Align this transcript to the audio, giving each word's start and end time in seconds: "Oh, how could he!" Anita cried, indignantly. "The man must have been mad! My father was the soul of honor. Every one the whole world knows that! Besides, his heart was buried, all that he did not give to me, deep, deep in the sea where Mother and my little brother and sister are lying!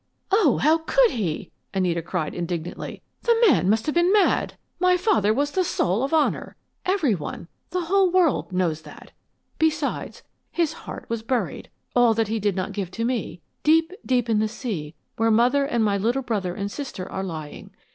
"Oh, 0.31 0.57
how 0.57 0.79
could 0.79 1.11
he!" 1.11 1.51
Anita 1.75 2.01
cried, 2.01 2.33
indignantly. 2.33 3.03
"The 3.21 3.37
man 3.47 3.69
must 3.69 3.85
have 3.85 3.93
been 3.93 4.11
mad! 4.11 4.57
My 4.79 4.97
father 4.97 5.31
was 5.31 5.51
the 5.51 5.63
soul 5.63 6.03
of 6.03 6.11
honor. 6.11 6.55
Every 6.87 7.13
one 7.13 7.47
the 7.69 7.81
whole 7.81 8.09
world 8.09 8.51
knows 8.51 8.81
that! 8.81 9.11
Besides, 9.59 10.23
his 10.49 10.73
heart 10.73 11.05
was 11.07 11.21
buried, 11.21 11.69
all 11.95 12.15
that 12.15 12.29
he 12.29 12.39
did 12.39 12.55
not 12.55 12.71
give 12.71 12.89
to 12.89 13.05
me, 13.05 13.41
deep, 13.61 13.91
deep 14.03 14.27
in 14.27 14.39
the 14.39 14.47
sea 14.47 14.95
where 15.17 15.29
Mother 15.29 15.65
and 15.65 15.83
my 15.85 15.97
little 15.99 16.23
brother 16.23 16.55
and 16.55 16.71
sister 16.71 17.07
are 17.11 17.21
lying! 17.23 17.69